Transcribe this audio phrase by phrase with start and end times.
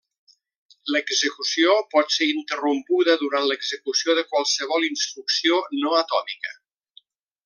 [0.93, 6.57] L'execució pot ser interrompuda durant l'execució de qualsevol instrucció no atòmica.